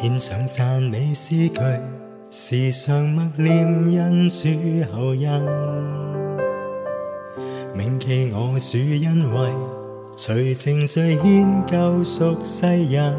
[0.00, 1.60] 献上赞美诗句，
[2.30, 3.66] 时常默念
[4.04, 4.48] 恩主
[4.92, 5.28] 后人。
[7.74, 9.48] 铭记我主恩惠，
[10.14, 13.12] 随情随牵救赎世人。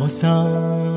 [0.00, 0.95] 我心。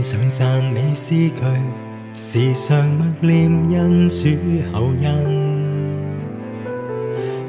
[0.00, 1.42] 想讚美詩句，
[2.14, 3.50] 時常默念
[3.82, 4.28] 恩主
[4.72, 5.32] 厚恩，